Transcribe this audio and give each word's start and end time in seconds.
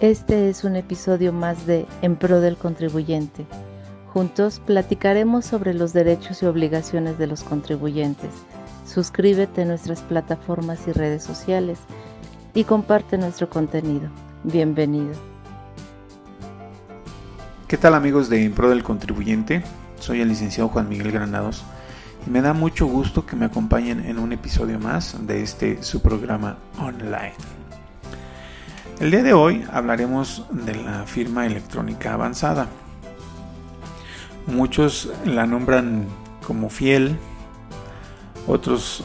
Este 0.00 0.48
es 0.48 0.62
un 0.62 0.76
episodio 0.76 1.32
más 1.32 1.66
de 1.66 1.84
En 2.02 2.14
Pro 2.14 2.40
del 2.40 2.56
Contribuyente. 2.56 3.44
Juntos 4.12 4.62
platicaremos 4.64 5.44
sobre 5.44 5.74
los 5.74 5.92
derechos 5.92 6.40
y 6.40 6.46
obligaciones 6.46 7.18
de 7.18 7.26
los 7.26 7.42
contribuyentes. 7.42 8.30
Suscríbete 8.86 9.62
a 9.62 9.64
nuestras 9.64 10.02
plataformas 10.02 10.86
y 10.86 10.92
redes 10.92 11.24
sociales 11.24 11.80
y 12.54 12.62
comparte 12.62 13.18
nuestro 13.18 13.50
contenido. 13.50 14.08
Bienvenido. 14.44 15.14
¿Qué 17.66 17.76
tal 17.76 17.94
amigos 17.94 18.28
de 18.28 18.44
En 18.44 18.52
Pro 18.52 18.70
del 18.70 18.84
Contribuyente? 18.84 19.64
Soy 19.98 20.20
el 20.20 20.28
licenciado 20.28 20.68
Juan 20.68 20.88
Miguel 20.88 21.10
Granados 21.10 21.64
y 22.24 22.30
me 22.30 22.40
da 22.40 22.52
mucho 22.52 22.86
gusto 22.86 23.26
que 23.26 23.34
me 23.34 23.46
acompañen 23.46 24.06
en 24.06 24.20
un 24.20 24.32
episodio 24.32 24.78
más 24.78 25.26
de 25.26 25.42
este 25.42 25.82
su 25.82 26.00
programa 26.00 26.58
online. 26.78 27.34
El 29.00 29.12
día 29.12 29.22
de 29.22 29.32
hoy 29.32 29.64
hablaremos 29.72 30.44
de 30.50 30.74
la 30.74 31.04
firma 31.04 31.46
electrónica 31.46 32.14
avanzada. 32.14 32.66
Muchos 34.48 35.12
la 35.24 35.46
nombran 35.46 36.04
como 36.44 36.68
fiel, 36.68 37.16
otros 38.48 39.04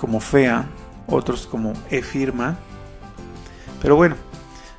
como 0.00 0.18
fea, 0.18 0.66
otros 1.06 1.46
como 1.46 1.74
e-firma. 1.90 2.56
Pero 3.80 3.94
bueno, 3.94 4.16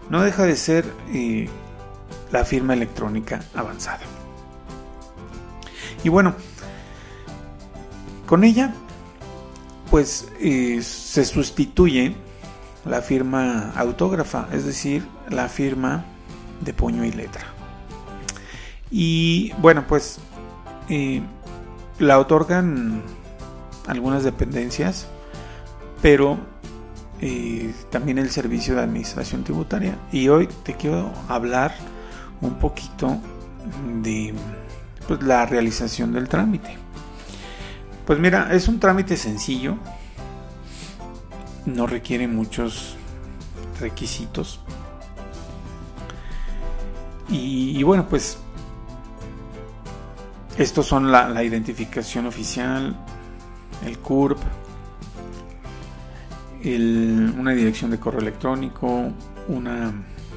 no 0.09 0.21
deja 0.21 0.43
de 0.43 0.57
ser 0.57 0.85
la 2.29 2.43
firma 2.43 2.73
electrónica 2.73 3.39
avanzada. 3.55 4.01
Y 6.03 6.09
bueno, 6.09 6.35
con 8.25 8.43
ella 8.43 8.73
pues 9.89 10.27
se 10.81 11.23
sustituye 11.23 12.17
la 12.85 13.01
firma 13.01 13.71
autógrafa, 13.75 14.47
es 14.51 14.65
decir, 14.65 15.07
la 15.29 15.49
firma 15.49 16.05
de 16.61 16.73
puño 16.73 17.03
y 17.03 17.11
letra. 17.11 17.43
Y 18.91 19.51
bueno, 19.59 19.85
pues 19.87 20.19
eh, 20.89 21.21
la 21.99 22.19
otorgan 22.19 23.01
algunas 23.87 24.23
dependencias, 24.23 25.07
pero 26.01 26.37
eh, 27.21 27.73
también 27.89 28.17
el 28.17 28.29
servicio 28.29 28.75
de 28.75 28.81
administración 28.81 29.43
tributaria. 29.43 29.97
Y 30.11 30.27
hoy 30.27 30.47
te 30.63 30.75
quiero 30.75 31.11
hablar 31.27 31.73
un 32.41 32.55
poquito 32.59 33.17
de 34.01 34.33
pues, 35.07 35.23
la 35.23 35.45
realización 35.45 36.13
del 36.13 36.29
trámite. 36.29 36.77
Pues 38.05 38.19
mira, 38.19 38.53
es 38.53 38.67
un 38.67 38.79
trámite 38.79 39.17
sencillo, 39.17 39.77
no 41.65 41.87
requiere 41.87 42.27
muchos 42.27 42.95
requisitos. 43.79 44.59
Y, 47.27 47.81
bueno, 47.83 48.07
pues 48.07 48.37
estos 50.57 50.85
son 50.85 51.11
la, 51.11 51.43
identificación 51.43 52.27
oficial, 52.27 52.95
el 53.85 53.99
CURP, 53.99 54.39
una 56.63 57.51
dirección 57.51 57.91
de 57.91 57.99
correo 57.99 58.21
electrónico, 58.21 59.11
una 59.47 59.93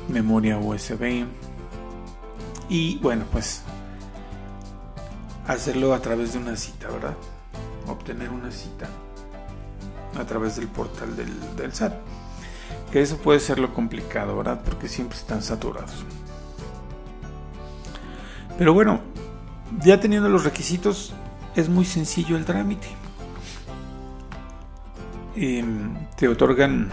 memoria 0.09 0.59
USB 0.59 1.25
y 2.69 2.99
bueno, 2.99 3.25
pues 3.31 3.63
hacerlo 5.47 5.95
a 5.95 6.01
través 6.01 6.35
de 6.35 6.39
una 6.39 6.57
cita, 6.57 6.89
¿verdad? 6.89 7.17
Obtener 7.87 8.31
una 8.31 8.51
cita 8.51 8.89
a 10.17 10.25
través 10.25 10.57
del 10.57 10.69
portal 10.69 11.17
del, 11.17 11.73
SAT. 11.73 11.95
Que 12.91 13.03
eso 13.03 13.19
puede 13.19 13.41
ser 13.41 13.59
lo 13.59 13.75
complicado, 13.75 14.37
¿verdad? 14.37 14.63
Porque 14.65 14.89
siempre 14.89 15.19
están 15.19 15.43
saturados. 15.43 16.05
Pero 18.57 18.75
bueno, 18.75 19.01
ya 19.85 20.01
teniendo 20.01 20.29
los 20.29 20.45
requisitos, 20.45 21.15
es 21.55 21.69
muy 21.69 21.85
sencillo 21.85 22.37
el 22.37 22.45
trámite. 22.45 22.89
Em, 25.37 25.95
te 26.17 26.29
otorgan 26.29 26.91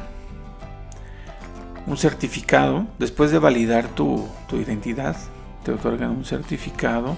un 1.88 1.97
certificado, 1.97 2.86
después 3.00 3.32
de 3.32 3.40
validar 3.40 3.88
tu, 3.90 4.28
tu 4.47 4.58
identidad, 4.58 5.16
te 5.64 5.72
otorgan 5.72 6.12
un 6.12 6.26
certificado 6.26 7.16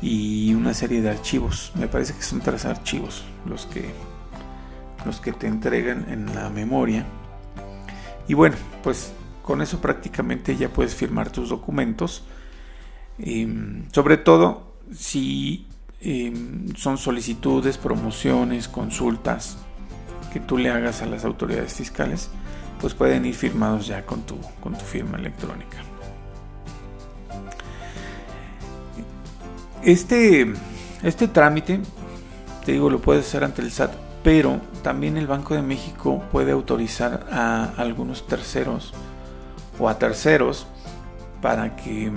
y 0.00 0.54
una 0.54 0.74
serie 0.74 1.02
de 1.02 1.10
archivos. 1.10 1.72
Me 1.74 1.88
parece 1.88 2.14
que 2.14 2.22
son 2.22 2.40
tres 2.40 2.64
archivos 2.64 3.24
los 3.44 3.66
que 3.66 3.92
los 5.06 5.20
que 5.20 5.32
te 5.32 5.46
entregan 5.46 6.06
en 6.10 6.34
la 6.34 6.50
memoria. 6.50 7.06
Y 8.28 8.34
bueno, 8.34 8.56
pues 8.82 9.12
con 9.42 9.62
eso 9.62 9.80
prácticamente 9.80 10.56
ya 10.56 10.68
puedes 10.68 10.94
firmar 10.94 11.30
tus 11.30 11.48
documentos. 11.48 12.24
Em, 13.18 13.88
sobre 13.92 14.18
todo 14.18 14.74
si 14.92 15.66
em, 16.00 16.74
son 16.74 16.98
solicitudes, 16.98 17.78
promociones, 17.78 18.68
consultas 18.68 19.56
que 20.32 20.40
tú 20.40 20.58
le 20.58 20.70
hagas 20.70 21.00
a 21.00 21.06
las 21.06 21.24
autoridades 21.24 21.72
fiscales, 21.72 22.28
pues 22.80 22.92
pueden 22.92 23.24
ir 23.24 23.34
firmados 23.34 23.86
ya 23.86 24.04
con 24.04 24.22
tu, 24.22 24.38
con 24.60 24.74
tu 24.74 24.84
firma 24.84 25.16
electrónica. 25.16 25.78
Este, 29.82 30.52
este 31.02 31.28
trámite, 31.28 31.80
te 32.64 32.72
digo, 32.72 32.90
lo 32.90 33.00
puedes 33.00 33.26
hacer 33.26 33.44
ante 33.44 33.62
el 33.62 33.70
SAT 33.70 34.05
pero 34.26 34.60
también 34.82 35.16
el 35.16 35.28
Banco 35.28 35.54
de 35.54 35.62
México 35.62 36.20
puede 36.32 36.50
autorizar 36.50 37.28
a 37.30 37.66
algunos 37.76 38.26
terceros 38.26 38.92
o 39.78 39.88
a 39.88 40.00
terceros 40.00 40.66
para 41.40 41.76
que 41.76 42.10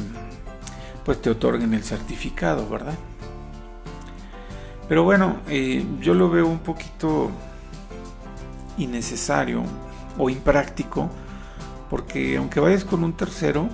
pues 1.06 1.22
te 1.22 1.30
otorguen 1.30 1.76
el 1.76 1.84
certificado, 1.84 2.68
¿verdad? 2.68 2.96
Pero 4.88 5.04
bueno, 5.04 5.36
eh, 5.50 5.86
yo 6.02 6.16
lo 6.16 6.32
veo 6.32 6.48
un 6.48 6.58
poquito 6.58 7.30
innecesario 8.80 9.62
o 10.18 10.32
impráctico 10.32 11.12
porque 11.92 12.38
aunque 12.38 12.60
vayas 12.60 12.86
con 12.86 13.04
un 13.04 13.14
tercero 13.14 13.70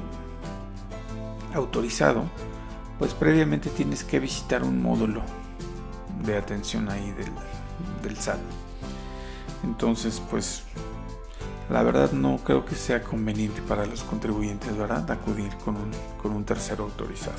autorizado, 1.53 2.25
pues 2.99 3.13
previamente 3.13 3.69
tienes 3.69 4.03
que 4.03 4.19
visitar 4.19 4.61
un 4.61 4.81
módulo 4.81 5.21
de 6.25 6.37
atención 6.37 6.89
ahí 6.89 7.11
del, 7.11 7.31
del 8.03 8.17
SAT. 8.17 8.39
Entonces, 9.63 10.21
pues 10.29 10.63
la 11.69 11.81
verdad 11.81 12.11
no 12.11 12.37
creo 12.37 12.65
que 12.65 12.75
sea 12.75 13.01
conveniente 13.01 13.61
para 13.61 13.85
los 13.85 14.03
contribuyentes, 14.03 14.77
¿verdad? 14.77 15.09
Acudir 15.09 15.55
con 15.63 15.75
un, 15.75 15.91
con 16.21 16.31
un 16.31 16.45
tercero 16.45 16.83
autorizado. 16.83 17.37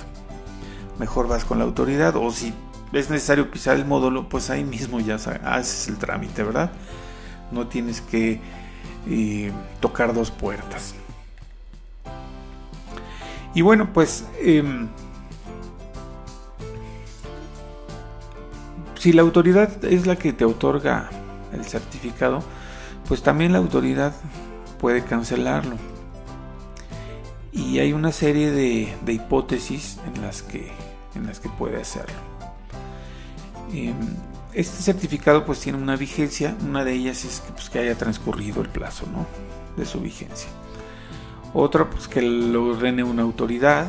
Mejor 0.98 1.28
vas 1.28 1.44
con 1.44 1.58
la 1.58 1.64
autoridad 1.64 2.16
o 2.16 2.30
si 2.30 2.52
es 2.92 3.10
necesario 3.10 3.50
pisar 3.50 3.76
el 3.76 3.84
módulo, 3.84 4.28
pues 4.28 4.50
ahí 4.50 4.64
mismo 4.64 5.00
ya 5.00 5.16
haces 5.16 5.88
el 5.88 5.98
trámite, 5.98 6.42
¿verdad? 6.42 6.72
No 7.52 7.68
tienes 7.68 8.00
que 8.00 8.40
eh, 9.08 9.52
tocar 9.80 10.14
dos 10.14 10.30
puertas. 10.30 10.94
Y 13.54 13.62
bueno, 13.62 13.92
pues 13.92 14.24
em, 14.40 14.88
si 19.06 19.12
la 19.12 19.22
autoridad 19.22 19.84
es 19.84 20.04
la 20.08 20.16
que 20.16 20.32
te 20.32 20.44
otorga 20.44 21.08
el 21.52 21.64
certificado, 21.64 22.42
pues 23.06 23.22
también 23.22 23.52
la 23.52 23.58
autoridad 23.58 24.12
puede 24.80 25.04
cancelarlo. 25.04 25.76
Y 27.52 27.78
hay 27.78 27.92
una 27.92 28.10
serie 28.10 28.50
de, 28.50 28.96
hipótesis 29.06 30.00
en 30.12 30.22
las, 30.22 30.42
que, 30.42 30.72
en 31.14 31.24
las 31.24 31.38
que 31.38 31.48
puede 31.48 31.80
hacerlo. 31.80 32.16
Em, 33.72 33.94
este 34.52 34.82
certificado 34.82 35.44
pues 35.46 35.60
tiene 35.60 35.78
una 35.78 35.94
vigencia, 35.94 36.56
una 36.66 36.82
de 36.82 36.94
ellas 36.94 37.24
es 37.24 37.38
que, 37.38 37.52
pues, 37.52 37.70
que 37.70 37.78
haya 37.78 37.96
transcurrido 37.96 38.60
el 38.60 38.68
plazo 38.70 39.04
de 39.76 39.86
su 39.86 40.00
vigencia. 40.00 40.50
Otra 41.54 41.88
pues 41.88 42.08
que 42.08 42.22
lo 42.22 42.70
ordene 42.70 43.04
una 43.04 43.22
autoridad, 43.22 43.84
eh, 43.84 43.88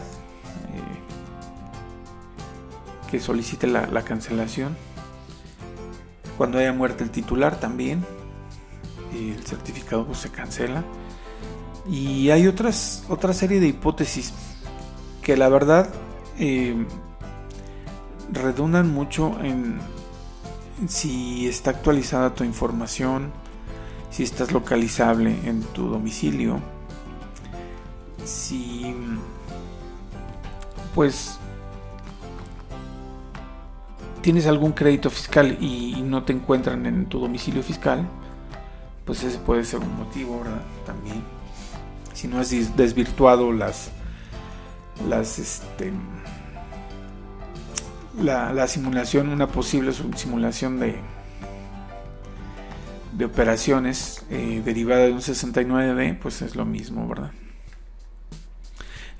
que 3.09 3.19
solicite 3.19 3.65
la 3.65 4.03
cancelación 4.03 4.77
cuando 6.37 6.59
haya 6.59 6.71
muerto 6.71 7.03
el 7.03 7.09
titular 7.09 7.59
también, 7.59 8.05
el 9.13 9.43
certificado 9.43 10.05
pues, 10.05 10.19
se 10.19 10.29
cancela. 10.29 10.83
Y 11.89 12.29
hay 12.29 12.47
otras, 12.47 13.05
otra 13.09 13.33
serie 13.33 13.59
de 13.59 13.67
hipótesis 13.67 14.33
que 15.21 15.37
la 15.37 15.49
verdad 15.49 15.89
eh, 16.37 16.85
redundan 18.31 18.93
mucho 18.93 19.37
en 19.41 19.79
si 20.87 21.47
está 21.47 21.71
actualizada 21.71 22.35
tu 22.35 22.43
información, 22.43 23.31
si 24.11 24.23
estás 24.23 24.51
localizable 24.51 25.35
en 25.45 25.63
tu 25.63 25.87
domicilio, 25.89 26.59
si 28.25 28.95
pues 30.93 31.39
tienes 34.27 34.45
algún 34.45 34.73
crédito 34.73 35.09
fiscal 35.09 35.57
y 35.61 36.01
no 36.03 36.23
te 36.23 36.33
encuentran 36.33 36.85
en 36.85 37.05
tu 37.05 37.17
domicilio 37.17 37.63
fiscal, 37.63 38.05
pues 39.05 39.23
ese 39.23 39.37
puede 39.37 39.63
ser 39.63 39.79
un 39.79 39.95
motivo, 39.95 40.41
¿verdad? 40.41 40.61
También. 40.85 41.23
si 42.11 42.27
no 42.27 42.37
has 42.37 42.49
desvirtuado 42.75 43.53
las, 43.53 43.89
las, 45.07 45.39
este, 45.39 45.93
la, 48.21 48.67
simulación, 48.67 49.29
una 49.29 49.47
posible 49.47 49.93
simulación 50.17 50.77
de, 50.77 50.97
de 53.13 53.23
operaciones 53.23 54.25
eh, 54.29 54.61
derivada 54.65 55.05
de 55.05 55.13
un 55.13 55.21
69D, 55.21 56.19
pues 56.19 56.41
es 56.41 56.57
lo 56.57 56.65
mismo, 56.65 57.07
¿verdad? 57.07 57.31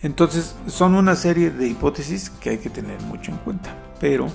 Entonces 0.01 0.53
son 0.67 0.95
una 0.95 1.15
serie 1.15 1.49
de 1.49 1.65
hipótesis 1.65 2.29
que 2.29 2.49
hay 2.49 2.57
que 2.57 2.69
tener 2.69 2.99
mucho 3.03 3.31
en 3.31 3.37
cuenta. 3.37 3.73
Pero 4.01 4.27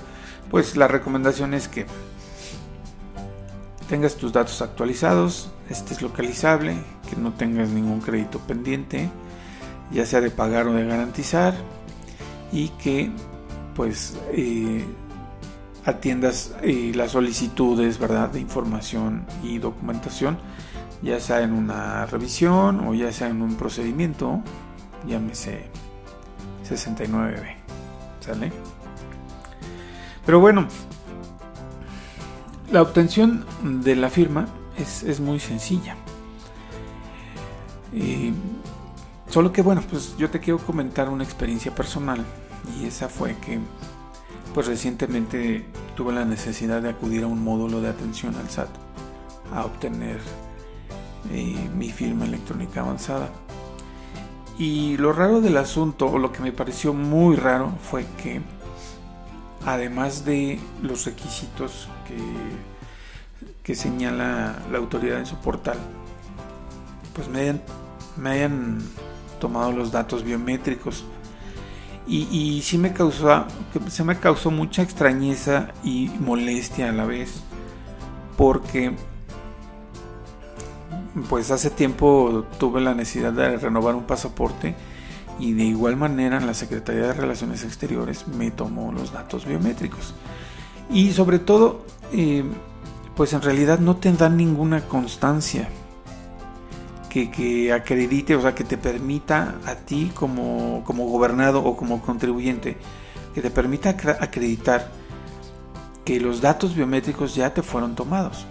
pues 0.49 0.75
la 0.75 0.87
recomendación 0.87 1.53
es 1.53 1.67
que 1.67 1.85
tengas 3.89 4.15
tus 4.15 4.33
datos 4.33 4.61
actualizados, 4.61 5.51
estés 5.69 6.01
localizable, 6.01 6.75
que 7.09 7.15
no 7.15 7.33
tengas 7.33 7.69
ningún 7.69 7.99
crédito 7.99 8.39
pendiente, 8.39 9.09
ya 9.91 10.05
sea 10.05 10.21
de 10.21 10.31
pagar 10.31 10.67
o 10.67 10.73
de 10.73 10.85
garantizar, 10.85 11.53
y 12.51 12.69
que 12.69 13.11
pues 13.75 14.17
eh, 14.31 14.85
atiendas 15.85 16.53
eh, 16.61 16.91
las 16.95 17.11
solicitudes 17.11 17.97
¿verdad? 17.97 18.29
de 18.29 18.39
información 18.39 19.25
y 19.43 19.57
documentación, 19.57 20.37
ya 21.01 21.19
sea 21.19 21.41
en 21.41 21.53
una 21.53 22.05
revisión 22.05 22.87
o 22.87 22.93
ya 22.93 23.11
sea 23.11 23.27
en 23.27 23.41
un 23.41 23.55
procedimiento 23.55 24.41
llámese 25.07 25.69
69B. 26.67 27.55
¿Sale? 28.21 28.72
Pero 30.25 30.39
bueno, 30.39 30.67
la 32.71 32.81
obtención 32.81 33.45
de 33.83 33.95
la 33.95 34.09
firma 34.09 34.47
es, 34.77 35.19
muy 35.19 35.39
sencilla. 35.39 35.95
solo 39.29 39.51
que 39.51 39.61
bueno, 39.61 39.81
pues 39.89 40.15
yo 40.17 40.29
te 40.29 40.39
quiero 40.39 40.59
comentar 40.59 41.09
una 41.09 41.23
experiencia 41.23 41.73
personal 41.73 42.23
y 42.79 42.85
esa 42.85 43.09
fue 43.09 43.35
que 43.37 43.59
pues 44.53 44.67
recientemente 44.67 45.65
tuve 45.95 46.13
la 46.13 46.25
necesidad 46.25 46.81
de 46.81 46.89
acudir 46.89 47.23
a 47.23 47.27
un 47.27 47.43
módulo 47.43 47.81
de 47.81 47.89
atención 47.89 48.35
al 48.35 48.49
SAT 48.49 48.69
a 49.51 49.65
obtener 49.65 50.19
eh, 51.31 51.69
mi 51.75 51.89
firma 51.89 52.25
electrónica 52.25 52.81
avanzada. 52.81 53.29
Y 54.57 54.97
lo 54.97 55.13
raro 55.13 55.41
del 55.41 55.57
asunto, 55.57 56.07
o 56.07 56.19
lo 56.19 56.31
que 56.31 56.41
me 56.41 56.51
pareció 56.51 56.93
muy 56.93 57.35
raro, 57.35 57.73
fue 57.81 58.05
que 58.21 58.41
además 59.65 60.25
de 60.25 60.59
los 60.81 61.05
requisitos 61.05 61.87
que, 63.63 63.75
señala 63.75 64.59
la 64.71 64.77
autoridad 64.77 65.19
en 65.19 65.25
su 65.25 65.35
portal, 65.37 65.77
pues 67.13 67.27
me 67.27 67.41
hayan, 67.41 67.61
me 68.17 68.29
hayan 68.31 68.79
tomado 69.39 69.71
los 69.71 69.91
datos 69.91 70.23
biométricos. 70.23 71.05
Y, 72.05 72.27
y 72.29 72.61
sí 72.61 72.77
me 72.77 72.91
causó, 72.91 73.45
se 73.89 74.03
me 74.03 74.19
causó 74.19 74.51
mucha 74.51 74.81
extrañeza 74.81 75.69
y 75.83 76.11
molestia 76.19 76.89
a 76.89 76.91
la 76.91 77.05
vez, 77.05 77.41
porque 78.37 78.93
pues 81.29 81.51
hace 81.51 81.69
tiempo 81.69 82.45
tuve 82.59 82.81
la 82.81 82.93
necesidad 82.93 83.31
de 83.31 83.57
renovar 83.57 83.95
un 83.95 84.03
pasaporte 84.03 84.75
y 85.43 85.51
de 85.51 85.65
igual 85.65 85.97
manera 85.97 86.39
la 86.39 86.53
Secretaría 86.53 87.07
de 87.07 87.13
Relaciones 87.13 87.65
Exteriores 87.65 88.29
me 88.29 88.49
tomó 88.49 88.93
los 88.93 89.11
datos 89.11 89.45
biométricos. 89.45 90.13
Y 90.89 91.11
sobre 91.11 91.37
todo, 91.37 91.83
eh, 92.13 92.45
pues 93.13 93.33
en 93.33 93.41
realidad 93.41 93.79
no 93.79 93.97
te 93.97 94.09
dan 94.13 94.37
ninguna 94.37 94.87
constancia 94.87 95.67
que, 97.09 97.29
que, 97.29 97.73
acredite, 97.73 98.37
o 98.37 98.41
sea, 98.41 98.55
que 98.55 98.63
te 98.63 98.77
permita 98.77 99.55
a 99.65 99.75
ti 99.75 100.13
como, 100.15 100.81
como 100.85 101.07
gobernado 101.07 101.61
o 101.61 101.75
como 101.75 102.01
contribuyente, 102.01 102.77
que 103.35 103.41
te 103.41 103.51
permita 103.51 103.89
acreditar 103.89 104.91
que 106.05 106.21
los 106.21 106.39
datos 106.39 106.73
biométricos 106.73 107.35
ya 107.35 107.53
te 107.53 107.61
fueron 107.61 107.95
tomados 107.95 108.45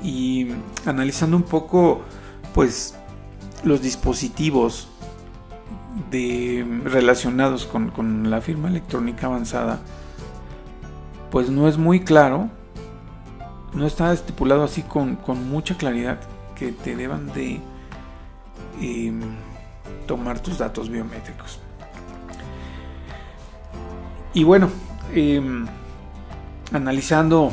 y 0.00 0.46
analizando 0.86 1.36
un 1.36 1.42
poco 1.42 2.02
pues 2.54 2.94
los 3.64 3.82
dispositivos 3.82 4.88
de, 6.10 6.66
relacionados 6.84 7.66
con, 7.66 8.30
la 8.30 8.40
firma 8.40 8.68
electrónica 8.68 9.26
avanzada 9.26 9.80
pues 11.30 11.50
no 11.50 11.68
es 11.68 11.76
muy 11.76 12.00
claro 12.00 12.48
no 13.74 13.86
está 13.86 14.12
estipulado 14.12 14.64
así 14.64 14.82
con, 14.82 15.18
mucha 15.50 15.76
claridad 15.76 16.20
que 16.54 16.72
te 16.72 16.96
deban 16.96 17.32
de 17.32 17.60
em, 18.80 19.20
tomar 20.06 20.40
tus 20.40 20.58
datos 20.58 20.88
biométricos. 20.88 21.60
Y 24.34 24.42
bueno 24.44 24.70
em, 25.14 25.66
analizando 26.72 27.52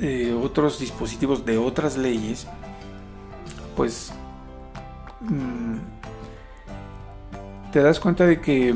eh, 0.00 0.36
otros 0.40 0.78
dispositivos 0.78 1.44
de 1.44 1.58
otras 1.58 1.96
leyes, 1.96 2.46
pues 3.76 4.12
te 7.72 7.82
das 7.82 8.00
cuenta 8.00 8.26
de 8.26 8.40
que 8.40 8.74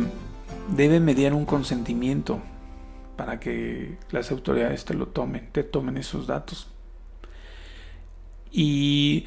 debe 0.68 1.00
mediar 1.00 1.34
un 1.34 1.44
consentimiento 1.44 2.40
para 3.16 3.40
que 3.40 3.98
las 4.10 4.30
autoridades 4.30 4.84
te 4.84 4.94
lo 4.94 5.08
tomen, 5.08 5.48
te 5.52 5.64
tomen 5.64 5.96
esos 5.96 6.26
datos. 6.26 6.68
Y 8.50 9.26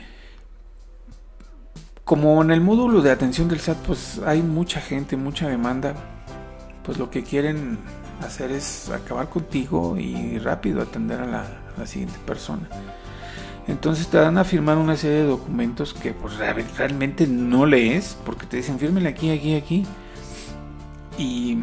como 2.04 2.42
en 2.42 2.51
el 2.51 2.62
módulo 2.62 3.01
de 3.01 3.12
atención 3.12 3.48
del 3.48 3.60
SAT, 3.60 3.77
pues 3.86 4.19
hay 4.25 4.42
mucha 4.42 4.81
gente, 4.81 5.16
mucha 5.18 5.48
demanda, 5.48 5.94
pues 6.83 6.98
lo 6.98 7.10
que 7.10 7.24
quieren 7.24 7.77
hacer 8.21 8.51
es 8.51 8.89
acabar 8.89 9.30
contigo 9.30 9.98
y 9.98 10.39
rápido 10.39 10.81
atender 10.81 11.19
a 11.19 11.25
la, 11.25 11.45
la 11.77 11.86
siguiente 11.86 12.18
persona. 12.25 12.68
Entonces 13.69 14.07
te 14.07 14.18
dan 14.18 14.38
a 14.39 14.44
firmar 14.44 14.77
una 14.77 14.98
serie 14.98 15.18
de 15.18 15.25
documentos 15.25 15.94
que 15.94 16.12
pues 16.12 16.38
realmente 16.38 17.27
no 17.27 17.68
lees, 17.68 18.18
porque 18.25 18.48
te 18.48 18.57
dicen 18.57 18.80
fírmele 18.80 19.10
aquí, 19.10 19.30
aquí, 19.30 19.56
aquí. 19.56 19.86
Y, 21.19 21.60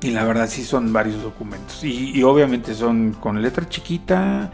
y 0.00 0.10
la 0.12 0.24
verdad 0.24 0.48
sí 0.48 0.64
son 0.64 0.92
varios 0.92 1.22
documentos. 1.22 1.82
Y, 1.82 2.22
obviamente 2.22 2.72
son 2.72 3.14
con 3.14 3.42
letra 3.42 3.68
chiquita 3.68 4.52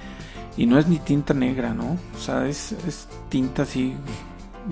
y 0.57 0.65
no 0.65 0.79
es 0.79 0.89
ni 0.89 0.99
tinta 0.99 1.35
negra, 1.35 1.75
¿no? 1.75 1.99
O 2.17 2.19
sea, 2.19 2.49
es, 2.49 2.73
es 2.87 3.09
tinta 3.29 3.65
así 3.65 3.95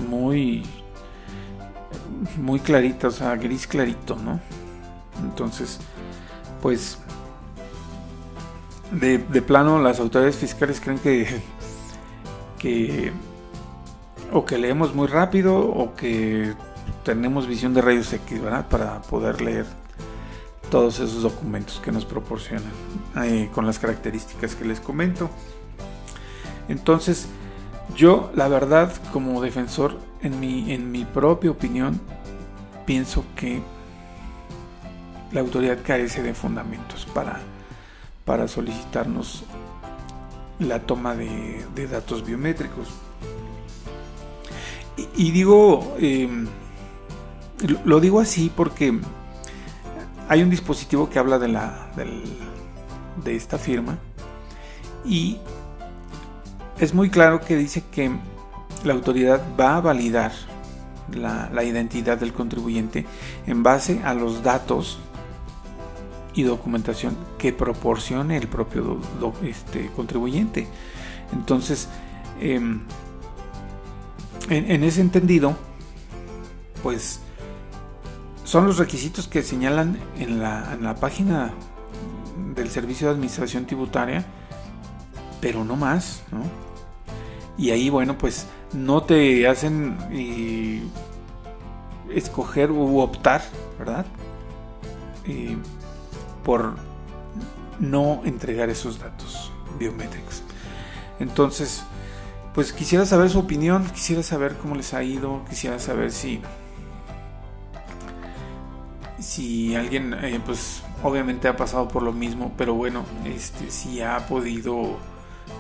muy, 0.09 0.63
muy 2.39 2.61
clarita, 2.61 3.09
o 3.09 3.11
sea, 3.11 3.37
gris 3.37 3.67
clarito, 3.67 4.17
¿no? 4.17 4.41
Entonces, 5.23 5.79
pues 6.63 6.99
de, 8.93 9.19
plano 9.43 9.81
las 9.81 10.01
autoridades 10.01 10.37
fiscales 10.37 10.81
creen 10.81 10.99
que, 10.99 11.27
que 12.59 13.13
o 14.33 14.45
que 14.45 14.59
leemos 14.59 14.95
muy 14.95 15.07
rápido 15.07 15.59
o 15.59 15.95
que 15.95 16.55
tenemos 17.05 17.47
visión 17.47 17.75
de 17.75 17.83
rayos 17.83 18.13
X. 18.13 18.41
Para 18.69 19.03
poder 19.03 19.41
leer 19.41 19.67
todos 20.71 21.01
esos 21.01 21.23
documentos 21.23 21.81
que 21.83 21.91
nos 21.91 22.05
proporcionan 22.05 22.71
eh, 23.23 23.51
con 23.53 23.67
las 23.67 23.79
características 23.79 24.55
que 24.55 24.65
les 24.65 24.81
comento. 24.81 25.31
Entonces, 26.69 27.27
yo 27.97 28.31
la 28.35 28.47
verdad 28.49 28.93
como 29.13 29.41
defensor, 29.43 29.99
en 30.23 30.39
mi, 30.39 30.73
en 30.73 30.93
mi 30.93 31.05
propia 31.05 31.51
opinión, 31.51 32.01
pienso 32.87 33.25
que 33.35 33.63
la 35.33 35.41
autoridad 35.41 35.79
carece 35.85 36.23
de 36.23 36.35
fundamentos 36.35 37.07
para 37.07 37.41
para 38.25 38.49
solicitarnos 38.49 39.45
la 40.59 40.81
toma 40.81 41.15
de, 41.15 41.65
datos 41.91 42.25
biométricos. 42.25 42.89
Y, 45.17 45.31
digo, 45.31 45.97
em, 45.99 46.47
lo 47.85 48.01
digo 48.01 48.21
así 48.21 48.53
porque 48.55 48.99
hay 50.29 50.43
un 50.43 50.51
dispositivo 50.51 51.09
que 51.09 51.19
habla 51.19 51.39
de, 51.39 51.49
la, 51.49 51.91
de 53.25 53.35
esta 53.35 53.59
firma 53.59 53.99
y 55.05 55.39
es 56.79 56.95
muy 56.95 57.11
claro 57.11 57.41
que 57.41 57.57
dice 57.57 57.83
que 57.91 58.11
la 58.85 58.93
autoridad 58.93 59.43
va 59.59 59.77
a 59.77 59.81
validar 59.81 60.33
la, 61.13 61.51
la, 61.53 61.65
identidad 61.65 62.19
del 62.19 62.33
contribuyente 62.33 63.07
en 63.47 63.63
base 63.63 64.03
a 64.05 64.15
los 64.15 64.43
datos 64.43 64.99
y 66.35 66.43
documentación 66.43 67.17
que 67.39 67.53
proporcione 67.53 68.37
el 68.37 68.49
propio 68.49 68.99
este, 69.43 69.89
contribuyente. 69.89 70.67
Entonces, 71.33 71.89
em, 72.41 72.81
en, 74.49 74.85
ese 74.85 75.01
entendido, 75.01 75.57
pues 76.83 77.21
son 78.45 78.67
los 78.67 78.79
requisitos 78.79 79.29
que 79.29 79.43
señalan 79.43 79.99
en 80.19 80.41
la, 80.41 80.75
en 80.75 80.83
la 80.83 80.97
página 80.97 81.53
del 82.55 82.71
Servicio 82.71 83.09
de 83.09 83.15
Administración 83.15 83.67
Tributaria, 83.67 84.25
pero 85.41 85.65
no 85.65 85.77
más, 85.77 86.23
Y 87.57 87.71
ahí, 87.71 87.91
bueno, 87.91 88.17
pues 88.17 88.47
no 88.73 89.03
te 89.03 89.47
hacen 89.47 89.99
eh, 90.11 90.83
escoger 92.11 92.71
u 92.71 93.01
optar, 93.01 93.43
¿verdad? 93.79 94.07
Eh, 95.27 95.57
por 96.45 96.75
no 97.79 98.23
entregar 98.25 98.69
esos 98.69 98.99
datos 98.99 99.53
biométricos. 99.79 100.43
Entonces, 101.19 101.83
pues 102.55 102.73
quisiera 102.73 103.07
saber 103.07 103.31
su 103.31 103.39
opinión, 103.39 103.85
quisiera 103.91 104.23
saber 104.23 104.57
cómo 104.57 104.75
les 104.75 104.95
ha 104.95 105.03
ido, 105.03 105.45
quisiera 105.49 105.79
saber 105.79 106.13
si 106.13 106.41
si 109.19 109.77
alguien 109.77 110.15
eh, 110.15 110.41
pues 110.45 110.83
obviamente 111.03 111.47
ha 111.47 111.57
pasado 111.57 111.89
por 111.89 112.03
lo 112.03 112.13
mismo, 112.13 112.53
pero 112.57 112.75
bueno, 112.75 113.05
este 113.25 113.71
si 113.71 114.01
ha 114.01 114.27
podido 114.27 114.97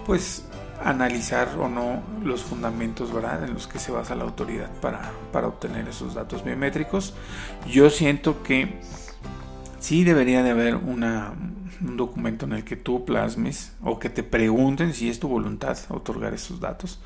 pues 0.06 0.44
analizar 0.82 1.48
o 1.58 1.68
no 1.68 2.02
los 2.24 2.42
fundamentos 2.42 3.12
¿verdad? 3.12 3.44
en 3.44 3.52
los 3.52 3.66
que 3.66 3.78
se 3.78 3.92
basa 3.92 4.14
la 4.14 4.24
autoridad 4.24 4.70
para, 4.80 5.12
para 5.30 5.48
obtener 5.48 5.88
esos 5.88 6.14
datos 6.14 6.42
biométricos. 6.42 7.14
Yo 7.66 7.90
siento 7.90 8.42
que 8.42 8.80
sí 9.80 10.04
debería 10.04 10.42
de 10.42 10.50
haber 10.50 10.76
una, 10.76 11.32
un 11.80 11.96
documento 11.96 12.46
en 12.46 12.52
el 12.52 12.64
que 12.64 12.76
tú 12.76 13.04
plasmes 13.04 13.72
o 13.82 13.98
que 13.98 14.08
te 14.08 14.22
pregunten 14.22 14.94
si 14.94 15.08
es 15.08 15.18
tu 15.18 15.28
voluntad 15.28 15.76
otorgar 15.88 16.32
esos 16.32 16.60
datos 16.60 17.00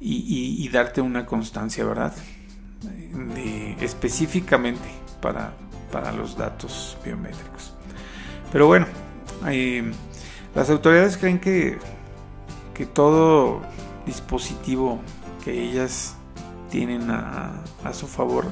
y, 0.00 0.68
darte 0.70 1.00
una 1.00 1.26
constancia, 1.26 1.84
¿verdad? 1.84 2.12
Específicamente 3.80 4.88
para, 5.20 5.52
para 5.92 6.10
los 6.10 6.36
datos 6.36 6.96
biométricos. 7.04 7.74
Pero 8.50 8.66
bueno, 8.66 8.86
eh, 9.46 9.92
las 10.54 10.70
autoridades 10.70 11.16
creen 11.16 11.38
que 11.38 11.78
que 12.74 12.86
todo 12.86 13.60
dispositivo 14.06 15.00
que 15.44 15.62
ellas 15.62 16.16
tienen 16.70 17.10
a, 17.10 17.62
su 17.92 18.06
favor 18.06 18.46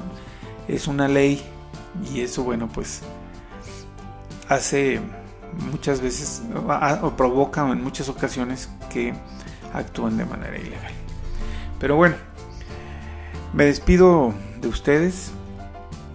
es 0.67 0.87
una 0.87 1.07
ley 1.07 1.41
y 2.13 2.21
eso 2.21 2.43
bueno 2.43 2.69
pues 2.71 3.01
hace 4.51 4.99
muchas 5.71 6.01
veces 6.01 6.43
o 7.01 7.11
provoca 7.11 7.69
en 7.69 7.81
muchas 7.81 8.09
ocasiones 8.09 8.69
que 8.91 9.13
actúen 9.73 10.17
de 10.17 10.25
manera 10.25 10.57
ilegal. 10.57 10.91
Pero 11.79 11.95
bueno, 11.95 12.15
me 13.53 13.65
despido 13.65 14.33
de 14.59 14.67
ustedes 14.67 15.31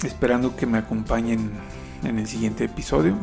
esperando 0.04 0.54
que 0.54 0.66
me 0.66 0.78
acompañen 0.78 1.50
en 2.04 2.18
el 2.18 2.26
siguiente 2.26 2.64
episodio 2.64 3.16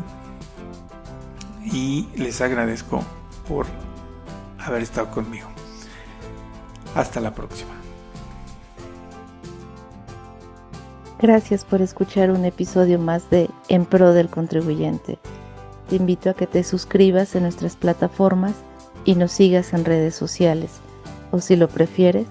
y 1.63 2.09
les 2.15 2.41
agradezco 2.41 3.03
por 3.47 3.67
haber 4.57 4.81
estado 4.81 5.11
conmigo. 5.11 5.47
Hasta 6.95 7.19
la 7.19 7.33
próxima. 7.33 7.82
Gracias 11.23 11.63
por 11.63 11.81
escuchar 11.81 12.31
un 12.31 12.43
episodio 12.43 12.99
más 12.99 13.29
de 13.29 13.49
En 13.69 13.85
Pro 13.85 14.11
del 14.11 14.27
Contribuyente. 14.27 15.17
Te 15.87 15.95
invito 15.95 16.29
a 16.29 16.33
que 16.33 16.47
te 16.47 16.65
suscribas 16.65 17.33
en 17.35 17.43
nuestras 17.43 17.77
plataformas 17.77 18.55
y 19.05 19.15
nos 19.15 19.31
sigas 19.31 19.71
en 19.71 19.85
redes 19.85 20.15
sociales. 20.15 20.81
O 21.31 21.39
si 21.39 21.55
lo 21.55 21.69
prefieres, 21.69 22.27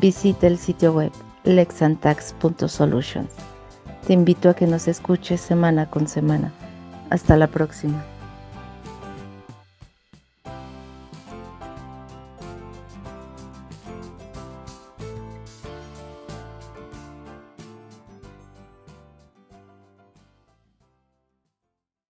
visita 0.00 0.46
el 0.46 0.56
sitio 0.56 0.94
web 0.94 1.12
lexantax.solutions. 1.44 3.28
Te 4.06 4.14
invito 4.14 4.48
a 4.48 4.54
que 4.54 4.66
nos 4.66 4.88
escuches 4.88 5.42
semana 5.42 5.90
con 5.90 6.08
semana. 6.08 6.50
Hasta 7.10 7.36
la 7.36 7.48
próxima. 7.48 8.02